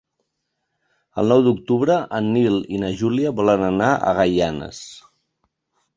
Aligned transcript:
El 1.23 1.29
nou 1.33 1.43
d'octubre 1.49 1.99
en 2.19 2.31
Nil 2.37 2.57
i 2.77 2.81
na 2.87 2.91
Júlia 3.03 3.35
volen 3.41 3.67
anar 3.69 3.91
a 4.13 4.19
Gaianes. 4.21 4.85